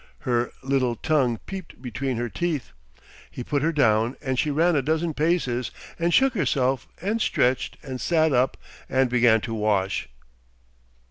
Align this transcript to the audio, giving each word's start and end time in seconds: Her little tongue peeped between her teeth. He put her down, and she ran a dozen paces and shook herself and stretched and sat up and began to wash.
Her 0.21 0.51
little 0.63 0.95
tongue 0.95 1.37
peeped 1.45 1.79
between 1.79 2.17
her 2.17 2.27
teeth. 2.27 2.71
He 3.29 3.43
put 3.43 3.61
her 3.61 3.71
down, 3.71 4.15
and 4.19 4.39
she 4.39 4.49
ran 4.49 4.75
a 4.75 4.81
dozen 4.81 5.13
paces 5.13 5.69
and 5.99 6.11
shook 6.11 6.33
herself 6.33 6.87
and 7.03 7.21
stretched 7.21 7.77
and 7.83 8.01
sat 8.01 8.33
up 8.33 8.57
and 8.89 9.11
began 9.11 9.41
to 9.41 9.53
wash. 9.53 10.09